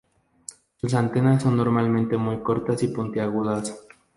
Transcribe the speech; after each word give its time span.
Sus 0.77 0.95
antenas 0.95 1.43
son 1.43 1.57
normalmente 1.57 2.17
muy 2.17 2.39
cortas 2.41 2.81
y 2.81 2.87
puntiagudas. 2.87 3.79